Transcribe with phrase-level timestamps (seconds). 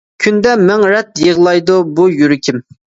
[0.23, 2.67] كۈندە مىڭ رەت يىغلايدۇ بۇ يۈرىكىم.